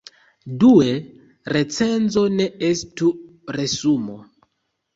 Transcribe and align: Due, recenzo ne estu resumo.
Due, 0.61 0.95
recenzo 1.57 2.25
ne 2.39 2.49
estu 2.73 3.13
resumo. 3.59 4.21